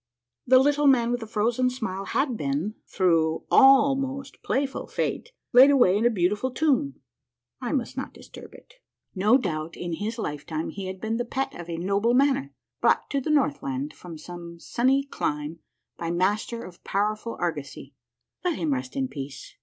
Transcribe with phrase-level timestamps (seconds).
[0.47, 5.69] The Little Man with the Frozen Smile had been, through al most playful fate, laid
[5.69, 6.99] away in a beautiful tomb.
[7.61, 8.79] I must not disturb it.
[9.13, 12.51] No doubt in his lifetime he had been the pet of a noble manor,
[12.81, 15.59] brought to the Northland from some sunny clime
[15.97, 17.93] by master of powerful argosy.
[18.43, 19.53] Let him rest in peace.